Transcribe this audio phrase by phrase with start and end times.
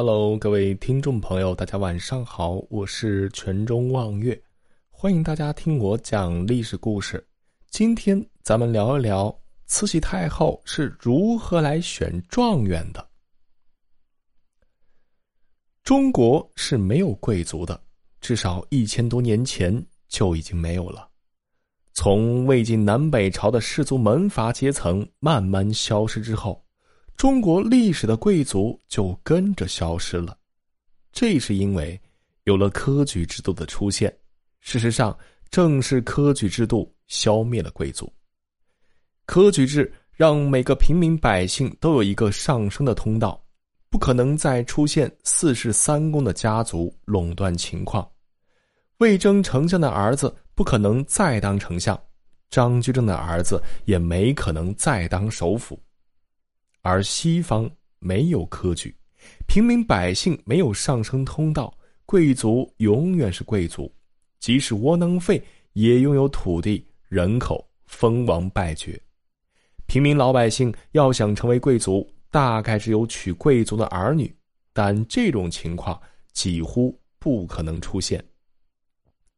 [0.00, 4.40] Hello，各位听众朋友，大家晚上好，我是泉中望月，
[4.90, 7.26] 欢迎大家听我讲历史故事。
[7.68, 13.04] 今天咱们聊一聊慈禧太后是如何来选状元的。
[15.82, 17.82] 中国是没有贵族的，
[18.20, 21.08] 至少一千多年前就已经没有了。
[21.92, 26.64] 从魏晋南北朝的士族门阀阶层慢慢消失之后。
[27.18, 30.38] 中国历史的贵族就跟着消失了，
[31.10, 32.00] 这是因为
[32.44, 34.16] 有了科举制度的出现。
[34.60, 35.18] 事实上，
[35.50, 38.08] 正是科举制度消灭了贵族。
[39.26, 43.44] 科举制让每个平民百姓都有一个上升的通道，
[43.90, 48.08] 不可能再出现四世三公的家族垄断情况。
[48.98, 52.00] 魏征丞相的儿子不可能再当丞相，
[52.48, 55.76] 张居正的儿子也没可能再当首辅。
[56.88, 58.96] 而西方没有科举，
[59.46, 63.92] 平民百姓没有上升通道，贵族永远是贵族，
[64.40, 65.42] 即使窝囊废
[65.74, 68.98] 也拥有土地、人口、封王败爵。
[69.84, 74.34] 平民老百姓要想成为贵族，大概只有娶贵族的儿女，
[74.72, 76.00] 但这种情况
[76.32, 78.24] 几乎不可能出现。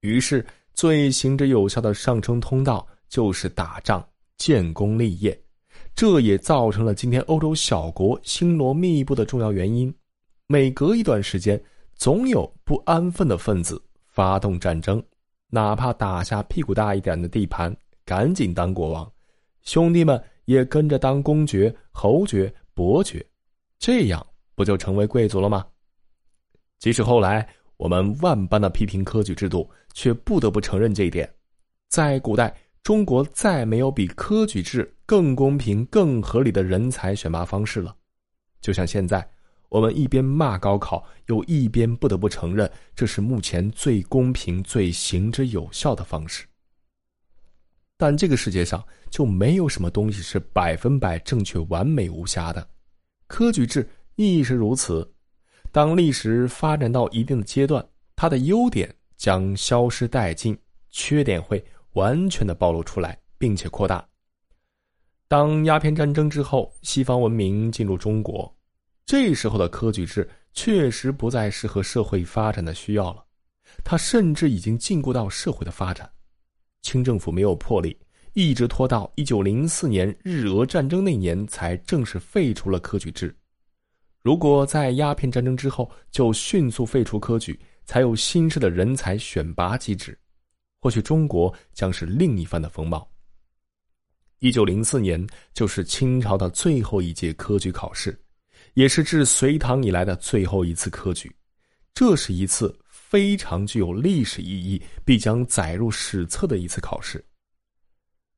[0.02, 5.36] 于是，最行之有效的上升通道就是打仗、建功立业。
[5.94, 9.94] 这也造成了今天欧洲小国星罗密布的重要原因。
[10.46, 11.62] 每隔一段时间，
[11.94, 15.02] 总有不安分的分子发动战争，
[15.50, 19.12] 哪怕打下屁股大一点的地盘，赶紧当国王，
[19.62, 23.24] 兄弟们也跟着当公爵、侯爵、伯爵，
[23.78, 25.66] 这样不就成为贵族了吗？
[26.78, 27.46] 即使后来
[27.76, 31.30] 我们万般的批评科举制度，却不得不承认这一点，
[31.90, 32.56] 在古代。
[32.82, 37.94] 中国再没有比科举制更公平、更合理的人才选拔方式了。
[38.60, 39.28] 就像现在，
[39.68, 46.46] 我们一边骂高考，又一边不得不承认这是目前最公平、最行之有效的方式。
[47.96, 52.66] 但这个世界上就没有什么东西是百分百正确、完美无瑕的，
[53.26, 55.08] 科举制亦是如此。
[55.70, 61.62] 当历史发展到一定的阶段，它的优点将消失殆尽，缺点会。
[61.92, 64.06] 完全的暴露出来，并且扩大。
[65.28, 68.52] 当鸦片战争之后，西方文明进入中国，
[69.06, 73.24] 这时候的科举制确实不再适合社会发展的需要了，
[73.84, 76.10] 它甚至已经禁锢到社会的发展。
[76.82, 77.96] 清政府没有魄力，
[78.32, 83.34] 一直拖到一九零四年日俄战争那年才正式废除了科举制。
[84.22, 90.18] 如果在鸦片战争之后就迅速废除科举，才有新式的人才选拔机制。
[90.80, 93.08] 或许中国将是另一番的风貌。
[94.38, 98.18] 一九零四年就是清朝的最后一届科举考试，
[98.72, 101.30] 也是自隋唐以来的最后一次科举。
[101.92, 107.22] 这是一次非常具有历史意义、必将载入史册的一次考试。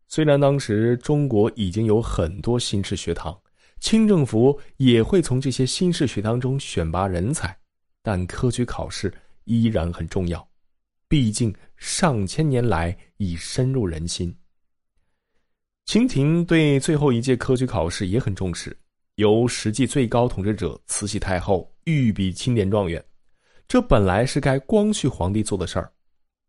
[0.08, 3.38] 虽然当时中国已经有很多新式学堂，
[3.78, 7.56] 清政府也会从这些新式学堂中选拔人才，
[8.02, 9.12] 但科举考试
[9.44, 10.46] 依然很重要。
[11.08, 14.32] 毕竟上千年来已深入人心。
[15.84, 18.74] 清廷对最后一届科举考试也很重视，
[19.16, 23.04] 由实际最高统治者慈禧太后御笔钦点状元，
[23.66, 25.92] 这本来是该光绪皇帝做的事儿。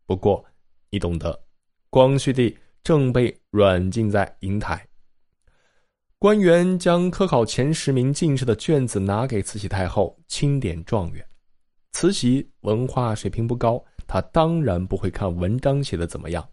[0.06, 0.42] 不过
[0.88, 1.36] 你懂得，
[1.90, 4.86] 光绪帝正被软禁在瀛台。
[6.20, 11.26] 官员将科考前十名进士的卷子拿给慈禧太后钦点状元，
[11.90, 13.84] 慈禧文化水平不高。
[14.06, 16.46] 他当然不会看文章写的怎么样，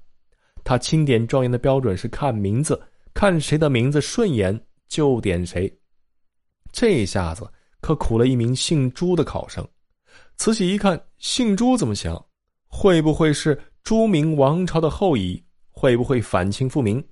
[0.63, 2.81] 他钦点状元的标准是看名字，
[3.13, 5.71] 看谁的名字顺眼就点谁。
[6.71, 7.49] 这下子
[7.81, 9.67] 可苦了一名姓朱的考生。
[10.37, 12.23] 慈禧一看，姓朱怎么想？
[12.67, 15.43] 会不会是朱明王朝的后裔？
[15.69, 17.03] 会不会反清复明？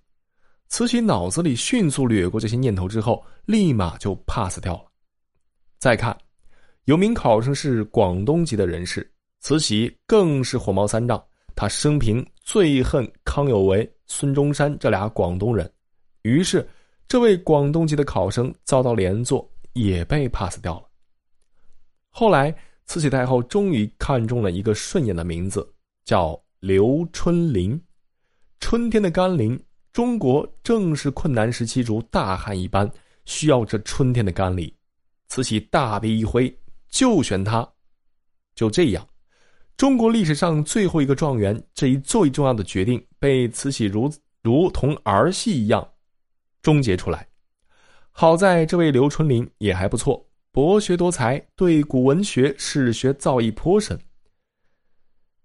[0.67, 4.85] 慈禧脑子里迅速掠过这些念头之后，立马就 pass 掉了。
[5.79, 6.15] 再看，
[6.85, 9.11] 有名考生是广东籍的人士。
[9.39, 11.23] 慈禧更是火冒三丈，
[11.55, 15.71] 她生平最恨康有为、孙中山这俩广东人，
[16.23, 16.67] 于是
[17.07, 20.89] 这位广东籍的考生遭到连坐，也被 pass 掉了。
[22.09, 22.53] 后来，
[22.85, 25.67] 慈禧太后终于看中了一个顺眼的名字，
[26.03, 27.79] 叫刘春霖。
[28.59, 29.57] 春天的甘霖，
[29.93, 32.91] 中国正是困难时期如大旱一般，
[33.25, 34.69] 需要这春天的甘霖。
[35.29, 36.53] 慈禧大笔一挥，
[36.89, 37.67] 就选他。
[38.53, 39.07] 就这样。
[39.79, 44.11] 中国历史上最后一个状元这一最重要的决定被慈禧如
[44.41, 45.89] 如同儿戏一样
[46.61, 47.25] 终结出来。
[48.11, 53.97] 好在这位刘春霖也还不错，博学多才，对古文学、史学造诣颇深。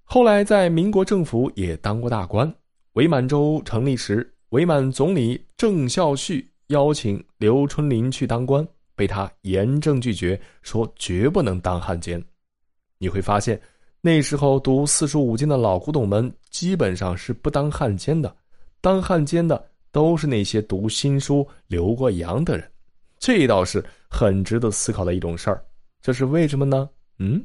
[0.03, 2.53] 后来在民国政府也当过大官。
[2.95, 8.67] 伪满洲成立时，伪满总理郑孝胥邀请刘春霖去当官，
[8.97, 12.21] 被他严正拒绝，说绝不能当汉奸。
[12.99, 13.61] 你会发现，
[14.06, 18.37] 那时候读四书五经的老古董们基本上是不当汉奸的，
[18.83, 22.71] 当汉奸的都是那些读新书、留过洋的人。
[23.19, 25.65] 这倒是很值得思考的一种事儿。
[26.03, 26.87] 这是为什么呢？
[27.19, 27.43] 嗯。